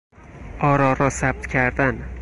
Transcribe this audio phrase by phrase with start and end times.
[0.59, 2.03] آرا را ثبت کردن